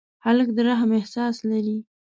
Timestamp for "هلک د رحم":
0.25-0.89